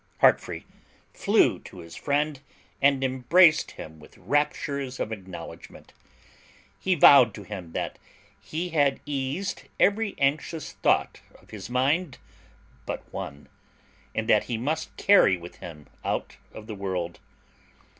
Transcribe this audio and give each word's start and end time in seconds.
Heartfree 0.23 0.63
flew 1.13 1.59
to 1.59 1.77
his 1.77 1.95
friend, 1.95 2.39
and 2.81 3.03
embraced 3.03 3.69
him 3.77 3.99
with 3.99 4.17
raptures 4.17 4.99
of 4.99 5.11
acknowledgment. 5.11 5.93
He 6.79 6.95
vowed 6.95 7.35
to 7.35 7.43
him 7.43 7.73
that 7.73 7.99
he 8.41 8.69
had 8.69 8.99
eased 9.05 9.65
every 9.79 10.15
anxious 10.17 10.71
thought 10.71 11.21
of 11.39 11.51
his 11.51 11.69
mind 11.69 12.17
but 12.87 13.03
one, 13.13 13.47
and 14.15 14.27
that 14.27 14.45
he 14.45 14.57
must 14.57 14.97
carry 14.97 15.37
with 15.37 15.57
him 15.57 15.85
out 16.03 16.37
of 16.51 16.65
the 16.65 16.73
world. 16.73 17.19